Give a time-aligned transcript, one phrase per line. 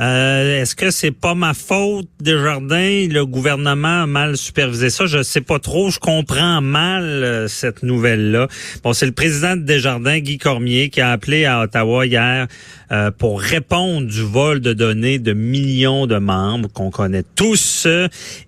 [0.00, 3.06] Euh, Est-ce que c'est pas ma faute, Desjardins?
[3.10, 5.04] Le gouvernement a mal supervisé ça.
[5.04, 5.90] Je sais pas trop.
[5.90, 8.48] Je comprends mal euh, cette nouvelle-là.
[8.82, 12.46] Bon, c'est le président de Desjardins, Guy Cormier, qui a appelé à Ottawa hier
[12.92, 17.86] euh, pour répondre du vol de données de millions de membres qu'on connaît tous.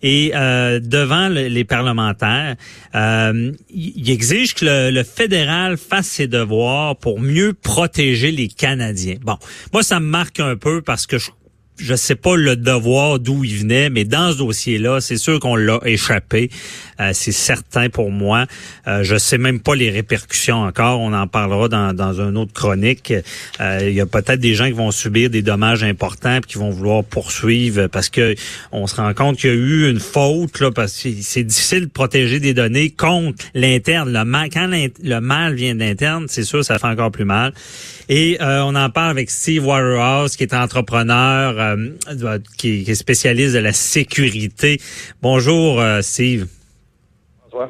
[0.03, 2.57] et devant le, les parlementaires,
[2.95, 9.17] il exige que le, le fédéral fasse ses devoirs pour mieux protéger les Canadiens.
[9.23, 9.37] Bon,
[9.73, 11.31] moi, ça me marque un peu parce que je
[11.79, 15.57] je sais pas le devoir d'où il venait, mais dans ce dossier-là, c'est sûr qu'on
[15.57, 16.51] l'a échappé.
[17.01, 18.47] Euh, c'est certain pour moi.
[18.87, 21.01] Euh, je sais même pas les répercussions encore.
[21.01, 23.13] On en parlera dans, dans une autre chronique.
[23.61, 26.59] Euh, il y a peut-être des gens qui vont subir des dommages importants et qui
[26.59, 28.35] vont vouloir poursuivre parce que
[28.71, 31.87] on se rend compte qu'il y a eu une faute là, parce que c'est difficile
[31.87, 34.13] de protéger des données contre l'interne.
[34.13, 37.53] Le mal, quand le mal vient d'interne, c'est sûr, ça fait encore plus mal.
[38.09, 42.95] Et euh, on en parle avec Steve Waterhouse, qui est entrepreneur, euh, qui, qui, est
[42.95, 44.79] spécialiste de la sécurité.
[45.21, 46.47] Bonjour, euh, Steve.
[47.51, 47.69] Bonjour.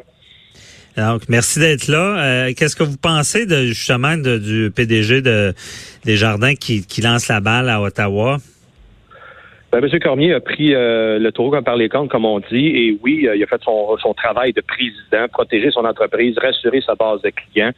[0.96, 2.52] Donc, merci d'être là.
[2.52, 5.54] Qu'est-ce que vous pensez de justement de, du PDG de
[6.04, 8.38] Desjardins qui, qui lance la balle à Ottawa?
[9.72, 10.00] Ben, M.
[10.00, 13.26] Cormier a pris euh, le taureau comme par les cornes, comme on dit, et oui,
[13.26, 17.22] euh, il a fait son, son travail de président, protéger son entreprise, rassurer sa base
[17.22, 17.70] de clients,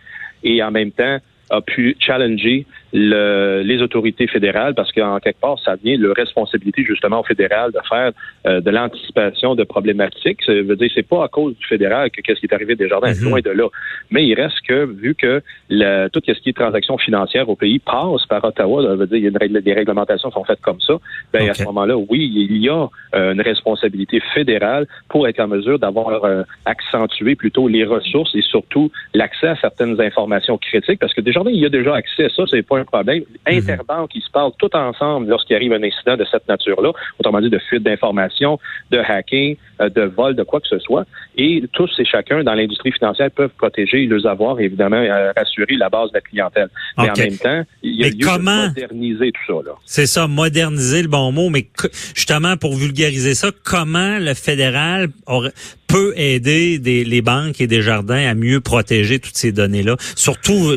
[0.43, 1.19] et en même temps,
[1.51, 6.85] a pu challenger le, les autorités fédérales parce qu'en quelque part, ça devient leur responsabilité
[6.85, 8.13] justement au fédéral de faire
[8.47, 10.41] euh, de l'anticipation de problématiques.
[10.47, 12.89] Ça veut dire c'est pas à cause du fédéral que qu'est-ce qui est arrivé des
[12.89, 13.31] jardins, mm -hmm.
[13.31, 13.67] loin de là.
[14.13, 17.81] Mais il reste que vu que le, tout ce qui est transactions financières au pays
[17.81, 20.61] passe par Ottawa, ça veut dire il y a une règle, des réglementations sont faites
[20.69, 20.95] comme ça.
[21.33, 21.51] Ben okay.
[21.51, 22.81] à ce moment-là, oui, il y a
[23.17, 28.45] euh, une responsabilité fédérale pour être en mesure d'avoir euh, accentué plutôt les ressources et
[28.55, 32.29] surtout l'accès à certaines informations critiques parce que Desjardins, il y a déjà accès à
[32.37, 33.23] ça, c'est pas problème.
[33.47, 37.51] Interbanques, ils se parlent tout ensemble lorsqu'il arrive un incident de cette nature-là, autrement dit
[37.51, 38.59] de fuite d'informations,
[38.91, 41.05] de hacking, euh, de vol, de quoi que ce soit.
[41.37, 45.77] Et tous et chacun dans l'industrie financière peuvent protéger leurs avoirs et évidemment euh, rassurer
[45.77, 46.69] la base de la clientèle.
[46.99, 48.63] Mais en même temps, il y a mais lieu comment...
[48.63, 49.73] de moderniser tout ça.
[49.85, 51.67] C'est ça, moderniser le bon mot, mais
[52.15, 55.53] justement pour vulgariser ça, comment le fédéral aurait
[55.95, 60.73] peut aider des, les banques et des jardins à mieux protéger toutes ces données-là, surtout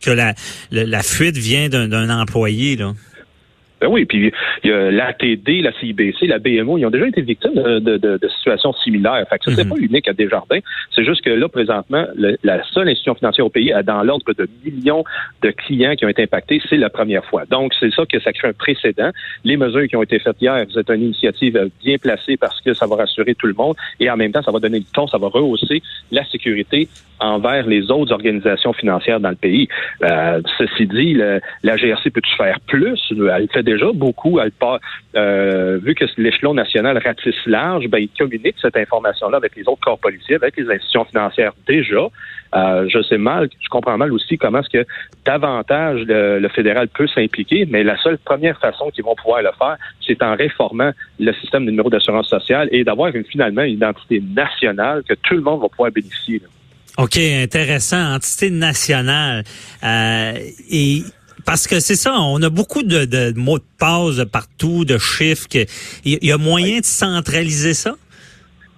[0.00, 0.34] que la,
[0.70, 2.76] la, la fuite vient d'un employé.
[2.76, 2.94] Là.
[3.82, 4.32] Ben oui, puis
[4.62, 7.96] il y a l'ATD, la CIBC, la BMO, ils ont déjà été victimes de, de,
[7.96, 9.26] de, de situations similaires.
[9.28, 9.76] Fait que ça, c'est mm -hmm.
[9.76, 10.60] pas unique à Desjardins.
[10.94, 14.32] C'est juste que là, présentement, le, la seule institution financière au pays a dans l'ordre
[14.40, 15.02] de millions
[15.44, 16.58] de clients qui ont été impactés.
[16.68, 17.42] C'est la première fois.
[17.56, 19.10] Donc, c'est ça que ça crée un précédent.
[19.50, 21.54] Les mesures qui ont été faites hier, c'est une initiative
[21.84, 24.52] bien placée parce que ça va rassurer tout le monde et en même temps, ça
[24.56, 25.78] va donner du ton, ça va rehausser
[26.18, 26.80] la sécurité
[27.34, 29.66] envers les autres organisations financières dans le pays.
[30.02, 33.00] Euh, ceci dit, le, la GRC peut-tu faire plus?
[33.36, 34.38] Elle fait déjà beaucoup.
[34.40, 39.80] Euh, vu que l'échelon national ratisse large, ben, il communique cette information-là avec les autres
[39.80, 42.08] corps policiers, avec les institutions financières déjà.
[42.54, 44.86] Euh, je sais mal, je comprends mal aussi comment est-ce que
[45.24, 49.76] davantage le, fédéral peut s'impliquer, mais la seule première façon qu'ils vont pouvoir le faire,
[50.06, 55.02] c'est en réformant le système de numéro d'assurance sociale et d'avoir finalement une identité nationale
[55.08, 56.42] que tout le monde va pouvoir bénéficier.
[56.98, 58.14] OK, intéressant.
[58.14, 59.44] Entité nationale.
[59.82, 60.34] Euh,
[60.70, 61.02] et
[61.44, 65.46] parce que c'est ça, on a beaucoup de, de, mots de passe partout, de chiffres.
[66.04, 67.94] Il y a moyen de centraliser ça?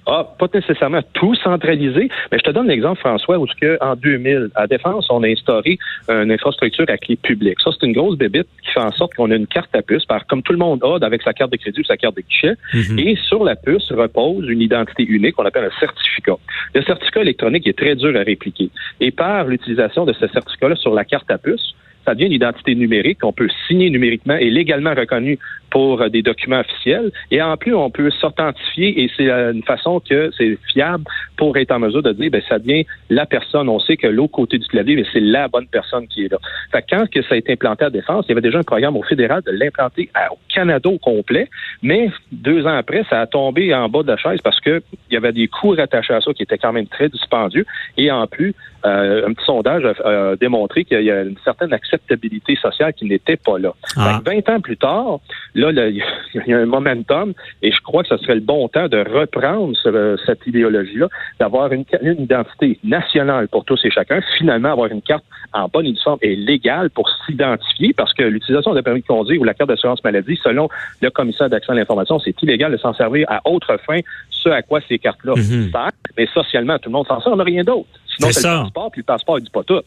[0.07, 4.51] Ah, pas nécessairement tout centralisé, mais je te donne l'exemple, François, où que, en 2000,
[4.55, 7.59] à Défense, on a instauré une infrastructure à clé publique.
[7.65, 10.05] Ça, c'est une grosse bébite qui fait en sorte qu'on a une carte à puce,
[10.05, 12.21] par, comme tout le monde a avec sa carte de crédit ou sa carte de
[12.23, 12.55] guichet.
[12.75, 13.01] Mm -hmm.
[13.01, 16.37] Et sur la puce repose une identité unique qu'on appelle un certificat.
[16.75, 18.69] Le certificat électronique est très dur à répliquer.
[19.01, 22.75] Et par l'utilisation de ce certificat-là sur la carte à puce, ça devient une identité
[22.75, 25.39] numérique qu'on peut signer numériquement et légalement reconnue
[25.71, 27.11] pour des documents officiels.
[27.33, 31.05] Et en plus, on peut s'authentifier et c'est une façon que c'est fiable
[31.37, 33.69] pour être en mesure de dire, ben, ça devient la personne.
[33.69, 36.39] On sait que l'autre côté du clavier, mais c'est la bonne personne qui est là.
[36.71, 38.63] Fait que quand que ça a été implanté à Défense, il y avait déjà un
[38.63, 41.49] programme au fédéral de l'implanter au Canada au complet,
[41.83, 44.81] mais deux ans après, ça a tombé en bas de la chaise parce que
[45.11, 47.67] il y avait des coûts rattachés à ça qui étaient quand même très dispendieux.
[47.97, 48.55] Et en plus,
[48.87, 52.93] euh, un petit sondage a, a démontré qu'il y a une certaine acceptation acceptabilité sociale
[52.93, 53.73] qui n'était pas là.
[53.97, 54.21] Ah.
[54.25, 55.19] 20 ans plus tard,
[55.55, 56.03] là, il
[56.47, 57.33] y a un momentum
[57.63, 61.09] et je crois que ce serait le bon temps de reprendre ce- cette idéologie-là,
[61.41, 65.87] d'avoir une, une identité nationale pour tous et chacun, finalement avoir une carte en bonne
[65.87, 69.45] et due forme et légale pour s'identifier parce que l'utilisation de permis de conduire ou
[69.45, 70.69] la carte d'assurance maladie, selon
[71.01, 74.01] le commissaire d'accès à l'information, c'est illégal de s'en servir à autre fin,
[74.31, 75.71] ce à quoi ces cartes-là Mhm.
[75.71, 75.91] servent.
[76.17, 77.87] Mais socialement, tout le monde s'en sert, on n'a rien d'autre.
[78.17, 78.61] Sinon, C'est le ça.
[78.63, 79.81] passeport, puis le passeport, il dit pas tout.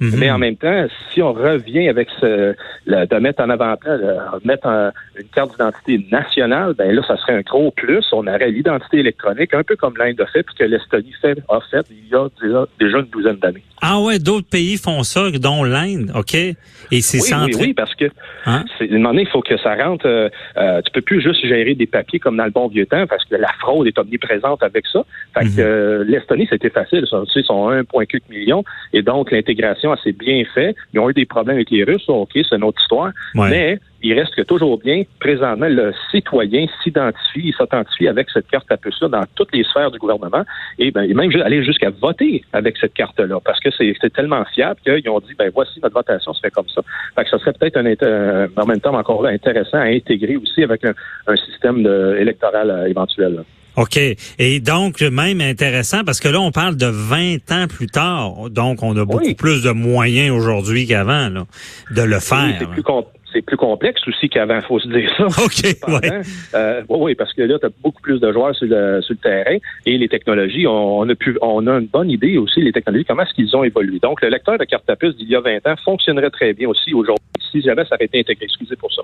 [0.00, 0.14] Mhm.
[0.18, 2.54] Mais en même temps, si on revient avec ce,
[2.86, 7.16] le- de mettre en avant-plan, de mettre un- une carte d'identité nationale, ben là, ça
[7.16, 8.04] serait un gros plus.
[8.12, 11.60] On aurait l'identité électronique, un peu comme l'Inde a fait, puis que l'Estonie fait, a
[11.70, 13.62] fait il y a déjà, déjà une douzaine d'années.
[13.82, 16.34] Ah ouais, d'autres pays font ça, dont l'Inde, OK?
[16.34, 16.56] Et
[17.00, 17.54] c'est Oui, centré.
[17.54, 18.06] oui, oui, parce que
[18.46, 18.64] Hein?
[18.78, 20.06] c'est, à un moment donné, il faut que ça rentre.
[20.06, 23.06] Euh, euh, tu peux plus juste gérer des papiers comme dans le bon vieux temps,
[23.06, 25.04] parce que la fraude est omniprésente avec ça.
[25.38, 25.56] Fait Mhm.
[25.56, 27.06] que euh, l'Estonie, c'était facile.
[27.06, 27.70] Sont, tu sais, ils sont
[28.04, 30.74] 1,4 million, et donc l'intégration assez bien fait.
[30.92, 33.10] Ils ont eu des problèmes avec les Russes, OK, c'est une autre histoire.
[33.34, 33.50] Ouais.
[33.50, 38.70] Mais il reste que toujours bien, présentement, le citoyen s'identifie, il s'authentifie avec cette carte
[38.70, 40.44] à puce-là dans toutes les sphères du gouvernement
[40.78, 45.08] et, ben, même aller jusqu'à voter avec cette carte-là parce que c'est tellement fiable qu'ils
[45.08, 46.82] ont dit, ben voici, notre votation se fait comme ça.
[47.16, 50.36] Fait que ça serait peut-être un, euh, en même temps encore là intéressant à intégrer
[50.36, 50.92] aussi avec un,
[51.26, 53.36] un système de- électoral euh, éventuel.
[53.36, 53.42] là.
[53.76, 53.98] OK.
[54.38, 58.50] Et donc, même intéressant, parce que là, on parle de 20 ans plus tard.
[58.50, 59.34] Donc, on a beaucoup Oui.
[59.34, 61.44] plus de moyens aujourd'hui qu'avant, là,
[61.90, 62.56] de le Oui, faire.
[62.60, 65.24] c'est plus com- c'est plus complexe aussi qu'avant, faut se dire ça.
[65.44, 66.20] OK, ouais.
[66.54, 69.12] euh, oui, oui, parce que là, tu as beaucoup plus de joueurs sur le, sur
[69.14, 69.56] le terrain
[69.86, 73.04] et les technologies, on, on a pu, on a une bonne idée aussi, les technologies,
[73.04, 73.98] comment est-ce qu'ils ont évolué.
[73.98, 76.68] Donc, le lecteur de carte à puce d'il y a 20 ans fonctionnerait très bien
[76.68, 78.44] aussi aujourd'hui, si jamais ça avait été intégré.
[78.44, 79.02] Excusez pour ça.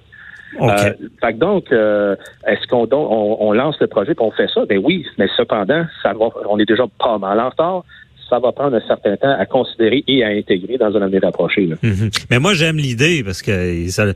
[0.60, 2.16] Euh, fait que donc, euh,
[2.46, 4.64] est-ce qu'on on, on lance le projet et on fait ça?
[4.66, 7.84] Ben oui, mais cependant, ça va, on est déjà pas mal en retard.
[8.30, 11.66] Ça va prendre un certain temps à considérer et à intégrer dans un avenir approché.
[11.66, 11.74] Là.
[11.82, 12.10] Mhm.
[12.30, 14.06] Mais moi, j'aime l'idée parce que ça-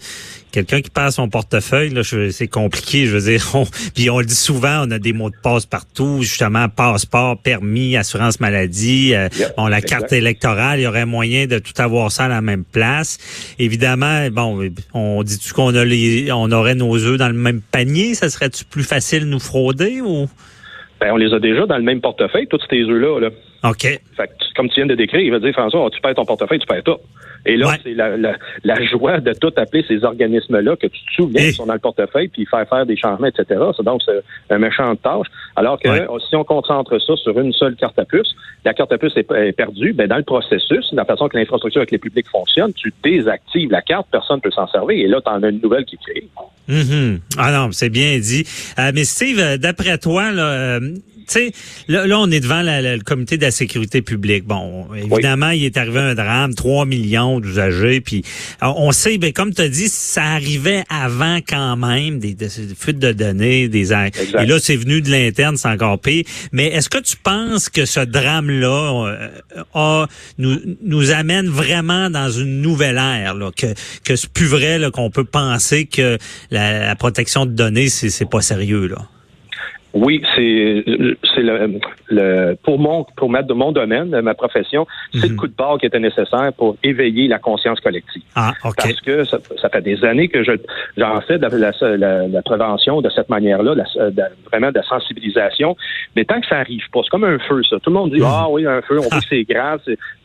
[0.52, 1.92] quelqu'un qui passe son portefeuille,
[2.30, 3.06] c'est compliqué.
[3.06, 5.66] Je veux dire, on, puis on le dit souvent, on a des mots de passe
[5.66, 10.00] partout, justement, passeport, permis, assurance maladie, euh, Yeah, bon, la exact.
[10.00, 13.18] carte électorale, il y aurait moyen de tout avoir ça à la même place.
[13.58, 14.60] Évidemment, bon,
[14.94, 18.64] on dit-tu qu'on a les, on aurait nos œufs dans le même panier, ça serait-tu
[18.64, 20.28] plus facile de nous frauder ou?
[21.00, 23.18] Ben, on les a déjà dans le même portefeuille, tous ces œufs-là.
[23.20, 23.30] Là.
[23.64, 23.82] OK.
[23.82, 26.58] Fait que, comme tu viens de décrire, il va dire, François, tu perds ton portefeuille,
[26.60, 26.96] tu perds tout.
[27.46, 27.74] Et là, Ouais.
[27.84, 31.48] c'est la, la, la joie de tout appeler ces organismes-là que tu te souviens Et-
[31.50, 33.60] qui sont dans le portefeuille, puis faire faire des changements, etc.
[33.76, 34.22] C'est donc c'est
[34.54, 35.26] un méchant tâche.
[35.56, 36.06] Alors que Ouais.
[36.28, 38.34] si on concentre ça sur une seule carte à puce,
[38.64, 41.80] la carte à puce est, est perdue, ben dans le processus, la façon que l'infrastructure
[41.80, 45.20] avec les publics fonctionne, tu désactives la carte, personne ne peut s'en servir, et là,
[45.20, 46.26] tu en as une nouvelle qui crée.
[46.68, 47.20] Mhm.
[47.36, 48.44] Ah non, c'est bien dit.
[48.78, 50.46] Euh, mais Steve, euh, d'après toi, là,
[50.78, 50.80] euh,
[51.26, 51.52] tu sais,
[51.88, 54.44] là, là, on est devant la- la- le comité de la sécurité publique.
[54.44, 58.22] Bon, évidemment, il est arrivé un drame, 3 millions d'usagers, puis
[58.60, 62.98] on sait, ben, comme tu as dit, ça arrivait avant quand même, des, des fuites
[62.98, 64.18] de données, des Exact.
[64.42, 66.24] et là, c'est venu de l'interne, c'est encore pire.
[66.52, 69.28] Mais est-ce que tu penses que ce drame-là euh,
[69.74, 70.06] a,
[70.38, 73.66] nous, nous amène vraiment dans une nouvelle ère, là, que,
[74.04, 76.18] que c'est plus vrai qu'on peut penser que
[76.50, 78.96] la, la protection de données, c'est, c'est pas sérieux, là?
[79.94, 80.84] Oui, c'est
[81.34, 85.34] c'est le, le pour mon pour ma, de mon domaine, de ma profession, c'est le
[85.34, 85.36] Mhm.
[85.36, 88.22] coup de barre qui était nécessaire pour éveiller la conscience collective.
[88.34, 88.74] Ah, OK.
[88.76, 90.52] Parce que ça, ça fait des années que je
[90.96, 93.74] j'en fais de la, la- la- la prévention de cette manière-là,
[94.50, 95.76] vraiment de la sensibilisation.
[96.16, 97.76] Mais tant que ça arrive pas, c'est comme un feu, ça.
[97.78, 98.26] Tout le monde dit Mhm.
[98.26, 99.80] ah oui un feu, on voit que c'est grave.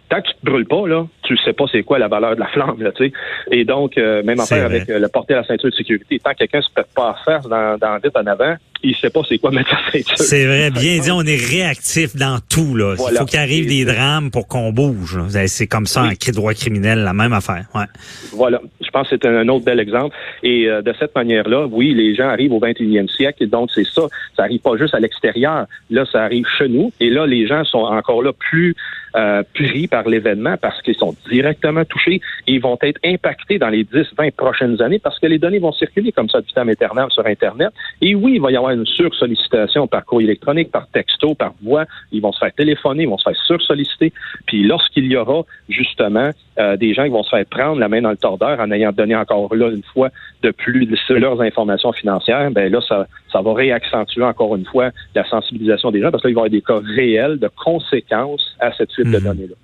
[0.10, 2.40] Tant que tu te brûles pas là, tu sais pas c'est quoi la valeur de
[2.40, 3.14] la flamme là, tu sais.
[3.52, 4.78] Et donc euh, même affaire vrai.
[4.78, 6.19] avec euh, le porter la ceinture de sécurité.
[6.19, 8.95] Tant que quelqu'un se pète pas à faire dans dans la vitre en avant, il
[8.95, 10.18] sait pas c'est quoi mettre sa ceinture.
[10.18, 12.76] C'est vrai, bien dit, on est réactif dans tout.
[12.76, 12.95] Là.
[13.12, 15.19] Il faut qu'il arrive des drames pour qu'on bouge.
[15.48, 16.16] C'est comme ça Oui.
[16.18, 17.66] cri- droit criminel, la même affaire.
[17.76, 17.86] Ouais.
[18.33, 20.16] Voilà, je pense que c'est un autre bel exemple.
[20.44, 23.86] Et euh, de cette manière-là, oui, les gens arrivent au 21e siècle, et donc c'est
[23.86, 24.04] ça.
[24.36, 25.66] Ça arrive pas juste à l'extérieur.
[25.92, 26.92] Là, ça arrive chez nous.
[27.00, 28.76] Et là, les gens sont encore là plus
[29.16, 33.69] euh, pris par l'événement parce qu'ils sont directement touchés et ils vont être impactés dans
[33.69, 36.68] les 10, 20 prochaines années parce que les données vont circuler comme ça du temps
[36.68, 37.69] éternel sur Internet.
[38.01, 41.85] Et oui, il va y avoir une sursollicitation par courrier électronique, par texto, par voix.
[42.11, 44.13] Ils vont se faire téléphoner, ils vont se faire sursolliciter.
[44.45, 48.01] Puis lorsqu'il y aura justement euh, des gens qui vont se faire prendre la main
[48.01, 50.09] dans le tordeur en ayant donné encore là une fois
[50.44, 54.92] de plus de leurs informations financières, ben là, ça, ça va réaccentuer encore une fois
[55.16, 58.71] la sensibilisation des gens parce qu'il va y avoir des cas réels de conséquences à
[58.78, 59.24] cette suite de Mhm.
[59.24, 59.56] données-là.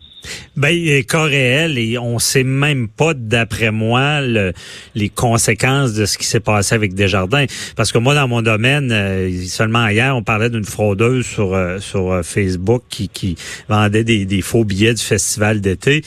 [0.57, 4.53] Ben, cas réels, et on sait même pas, d'après moi, le-
[4.95, 7.45] les conséquences de ce qui s'est passé avec Desjardins.
[7.75, 11.77] Parce que moi, dans mon domaine, euh, seulement hier, on parlait d'une fraudeuse sur, euh,
[11.77, 13.35] sur euh, Facebook qui, qui
[13.69, 16.01] vendait des, des faux billets du festival d'été.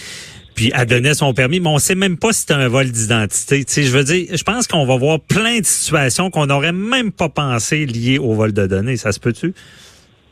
[0.58, 3.64] Puis elle donnait son permis, mais on sait même pas si c'était un vol d'identité.
[3.64, 6.72] Tu sais, je veux dire, je pense qu'on va voir plein de situations qu'on n'aurait
[6.72, 8.96] même pas pensé liées au vol de données.
[8.96, 9.54] Ça se peut-tu?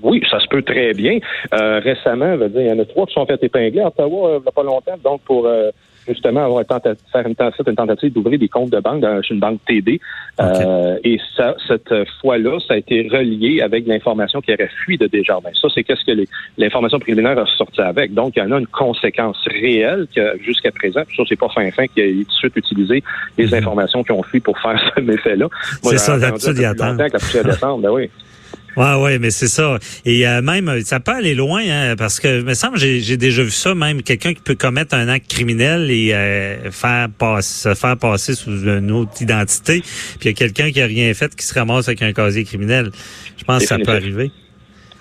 [0.02, 1.20] Oui, ça se peut très bien.
[1.54, 4.38] Euh, récemment, dire, il y en a trois qui sont fait épingler à Ottawa euh,
[4.40, 5.70] il n'y a pas longtemps, donc pour euh,
[6.08, 9.60] justement avoir faire une tentative, une tentative d'ouvrir des comptes de banque dans une banque
[9.66, 10.00] TD.
[10.40, 15.06] Euh, et ça, cette fois-là, ça a été relié avec l'information qui aurait fui de
[15.06, 15.50] Desjardins.
[15.60, 16.26] Ça, c'est qu'est-ce que
[16.58, 18.14] l'information préliminaire a sorti avec.
[18.14, 21.70] Donc, il y en a une conséquence réelle que jusqu'à présent, ça, c'est pas fin
[21.70, 23.02] fin qui a tout de suite utilisé
[23.38, 23.54] les mhm.
[23.54, 25.48] informations qui ont fui pour faire ce méfait-là.
[25.82, 26.32] C'est ça, la
[27.18, 28.10] poussière descende, ben oui.
[28.76, 29.78] Ouais, ouais, mais c'est ça.
[30.04, 33.50] Et euh, même, ça peut aller loin, hein, parce que, me semble, j'ai déjà vu
[33.50, 37.96] ça, même quelqu'un qui peut commettre un acte criminel et euh, faire passer, se faire
[37.96, 41.46] passer sous une autre identité, puis il y a quelqu'un qui a rien fait qui
[41.46, 42.90] se ramasse avec un casier criminel.
[43.36, 44.30] Je pense que ça peut arriver.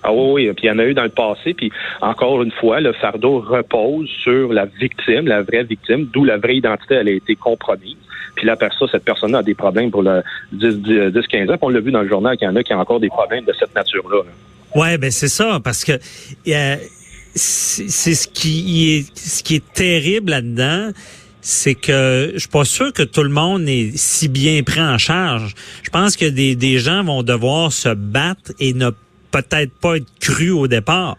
[0.08, 2.79] Ah oui, puis il y en a eu dans le passé, puis encore une fois,
[2.79, 7.12] le fardeau repose sur la victime, la vraie victime, d'où la vraie identité, elle a
[7.12, 7.98] été compromise.
[8.36, 10.77] Puis là, ça, cette personne a des problèmes pour le 10,
[11.12, 11.54] 10 15 ans.
[11.54, 13.10] Puis on l'a vu dans le journal qu'il y en a qui ont encore des
[13.10, 14.24] problèmes de cette nature-là.
[14.75, 15.94] Ouais, ben c'est ça, parce que
[16.44, 20.92] c'est ce qui est ce qui est terrible là-dedans
[21.46, 24.98] c'est que je suis pas sûr que tout le monde est si bien pris en
[24.98, 25.54] charge.
[25.84, 28.89] Je pense que des, des gens vont devoir se battre et ne
[29.30, 31.18] peut-être pas être crus au départ.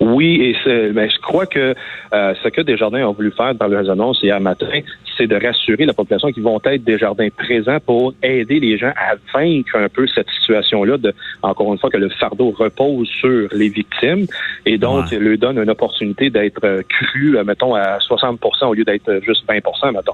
[0.00, 1.74] Oui, et mais ben, je crois que
[2.14, 4.80] euh, ce que Desjardins ont voulu faire dans leurs annonces hier matin,
[5.16, 8.92] c'est de rassurer la population qu'ils vont être des jardins présents pour aider les gens
[8.96, 13.48] à vaincre un peu cette situation-là de, encore une fois, que le fardeau repose sur
[13.52, 14.26] les victimes
[14.66, 15.18] et donc ouais.
[15.18, 19.46] leur donne une opportunité d'être euh, cru, euh, mettons, à 60% au lieu d'être juste
[19.48, 20.12] 20% mettons.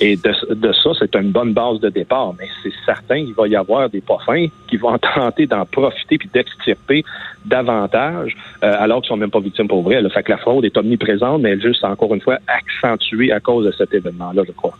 [0.00, 3.48] Et de, de ça, c'est une bonne base de départ, mais c'est certain qu'il va
[3.48, 7.04] y avoir des poffins qui vont tenter d'en profiter puis d'extirper
[7.46, 10.02] davantage, euh, alors qu'ils sont même pas victimes pour vrai.
[10.02, 13.40] Le fait que la fraude est omniprésente, mais elle juste, encore une fois, accentuée à
[13.40, 14.76] cause de cet événement-là, je crois.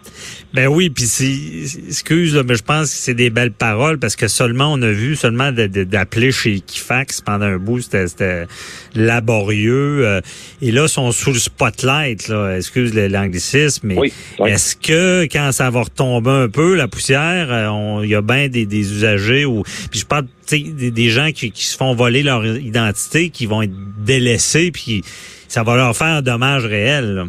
[0.54, 1.04] Ben oui, puis
[1.88, 5.16] excuse, mais je pense que c'est des belles paroles parce que seulement on a vu
[5.16, 8.46] seulement d'appeler chez Equifax pendant un bout, c'était
[8.94, 10.06] laborieux.
[10.06, 10.20] Euh,
[10.62, 13.98] et là, ils sont sous le spotlight, là, excuse l'anglicisme, mais
[14.46, 18.48] est-ce que quand ça va retomber un peu, la poussière, euh, il y a bien
[18.48, 22.22] des, des usagers ou puis je parle des, des gens qui, qui, se font voler
[22.22, 25.02] leur identité, qui vont être délaissés, puis
[25.48, 27.26] ça va leur faire un dommage réel.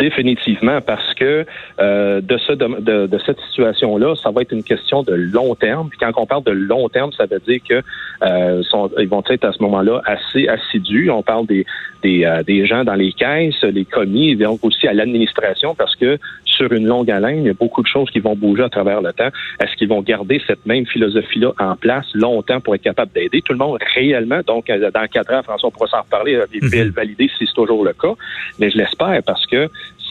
[0.00, 1.44] Définitivement, parce que
[1.78, 5.90] euh, de, ce, de, de, cette situation-là, ça va être une question de long terme.
[5.90, 7.82] Puis quand on parle de long terme, ça veut dire que
[8.22, 11.10] euh, sont, ils vont être à ce moment-là assez assidus.
[11.10, 11.66] On parle des,
[12.02, 15.94] des, euh, des gens dans les caisses, les commis, et donc aussi à l'administration, parce
[15.96, 18.68] que sur une longue haleine, il y a beaucoup de choses qui vont bouger à
[18.68, 19.28] travers le temps.
[19.60, 23.52] Est-ce qu'ils vont garder cette même philosophie-là en place longtemps pour être capable d'aider tout
[23.52, 24.40] le monde réellement?
[24.46, 26.90] Donc, euh, dans quatre ans, François, on pourra s'en reparler et mhm.
[26.90, 28.12] valider si c'est toujours le cas.
[28.58, 29.68] Mais je l'espère parce que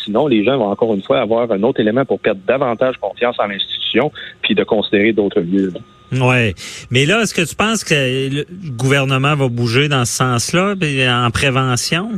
[0.10, 3.36] sinon, les gens vont encore une fois avoir un autre élément pour perdre davantage confiance
[3.40, 4.12] en l'institution
[4.42, 5.72] puis de considérer d'autres lieux.
[6.12, 6.56] Ouais,
[6.90, 10.74] mais là, est-ce que tu penses que le gouvernement va bouger dans ce sens-là,
[11.26, 12.10] en prévention?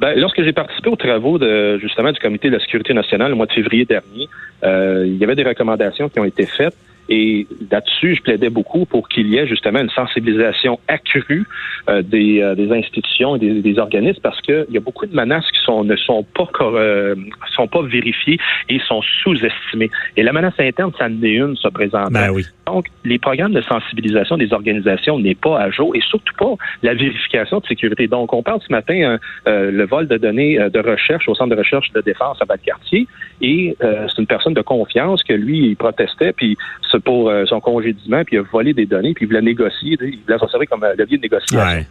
[0.00, 3.34] Ben, lorsque j'ai participé aux travaux de justement du Comité de la sécurité nationale le
[3.34, 4.28] mois de février dernier,
[4.64, 6.76] euh, il y avait des recommandations qui ont été faites
[7.08, 11.44] et là-dessus, je plaidais beaucoup pour qu'il y ait justement une sensibilisation accrue
[11.88, 15.14] euh, des, euh, des, institutions et des, des organismes parce qu'il y a beaucoup de
[15.14, 17.14] menaces qui sont, ne sont pas, euh,
[17.54, 19.90] sont pas vérifiées et sont sous-estimées.
[20.16, 22.10] Et la menace interne, ça en est une, ça présente.
[22.10, 22.44] Ben oui.
[22.66, 26.94] Donc, les programmes de sensibilisation des organisations n'est pas à jour et surtout pas la
[26.94, 28.08] vérification de sécurité.
[28.08, 31.58] Donc, on parle ce matin euh, le vol de données de recherche au Centre de
[31.58, 33.06] recherche de défense à Bas-de-Quartier
[33.40, 36.56] et c'est une personne de confiance que lui, il protestait puis
[37.00, 40.20] pour euh, son congédiement, puis il a volé des données, puis il voulait négocier, il
[40.26, 41.84] voulait s'en servir comme euh, levier de négociation.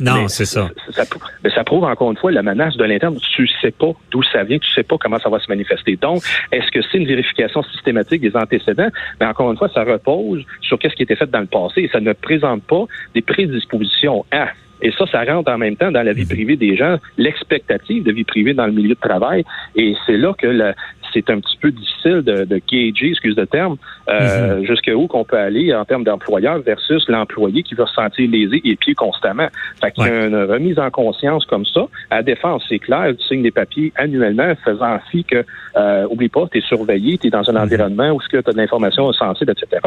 [0.00, 0.70] Non, c'est ça.
[0.90, 1.04] Ça,
[1.42, 3.16] mais ça prouve encore une fois la menace de l'interne.
[3.36, 5.96] Tu sais pas d'où ça vient, tu sais pas comment ça va se manifester.
[5.96, 8.88] Donc, est-ce que c'est une vérification systématique des antécédents?
[9.20, 11.88] Mais encore une fois, ça repose sur qu'est-ce qui était fait dans le passé et
[11.92, 12.84] ça ne présente pas
[13.14, 14.48] des prédispositions à
[14.82, 18.12] et ça, ça rentre en même temps dans la vie privée des gens, l'expectative de
[18.12, 19.42] vie privée dans le milieu de travail.
[19.76, 20.74] Et c'est là que la,
[21.14, 23.76] c'est un petit peu difficile de, de gager, excuse le terme,
[24.08, 24.66] euh, mhm.
[24.66, 28.76] jusqu'où qu'on peut aller en termes d'employeur versus l'employé qui va se sentir lésé et
[28.76, 29.48] pieds constamment.
[29.80, 31.86] Fait qu'il y a une remise en conscience comme ça.
[32.10, 35.44] À défense, c'est clair, tu signes des papiers annuellement faisant fi que,
[35.76, 37.62] euh, oublie pas, tu es surveillé, tu es dans un mhm.
[37.62, 39.80] environnement où tu as de l'information sensible, etc.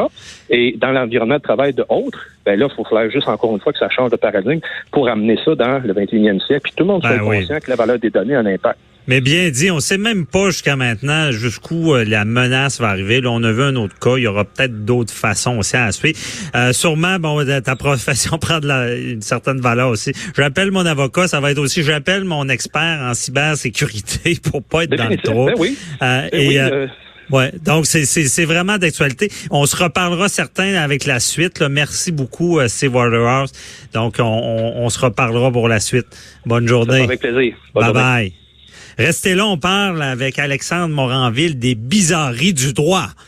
[0.50, 3.60] Et dans l'environnement de travail de autres, ben là, il faut faire juste encore une
[3.60, 6.62] fois que ça change de paradigme pour amener ça dans le 21e siècle.
[6.64, 8.78] Puis tout le monde ben soit conscient que la valeur des données a un impact.
[9.08, 13.20] Mais bien dit, on sait même pas jusqu'à maintenant jusqu'où euh, la menace va arriver.
[13.20, 14.16] Là, on a vu un autre cas.
[14.16, 16.18] Il y aura peut-être d'autres façons aussi à suivre.
[16.54, 20.12] Euh, sûrement, bon, ta profession prend de la, une certaine valeur aussi.
[20.36, 21.26] J'appelle mon avocat.
[21.26, 25.46] Ça va être aussi, j'appelle mon expert en cybersécurité pour pas être dans le trou.
[25.46, 25.76] Ben oui.
[26.02, 26.86] Euh, Ben et, oui, euh, euh,
[27.30, 29.30] Ouais, donc c'est vraiment d'actualité.
[29.50, 31.60] On se reparlera certains avec la suite.
[31.60, 31.68] Là.
[31.68, 33.52] Merci beaucoup, euh, Steve Waterhouse.
[33.92, 36.06] Donc on, on, on se reparlera pour la suite.
[36.46, 37.02] Bonne journée.
[37.02, 37.54] avec plaisir.
[37.74, 38.00] Bonne Bye journée.
[38.02, 38.47] bye.
[38.98, 43.10] Restez là, on parle avec Alexandre Moranville des bizarreries du droit.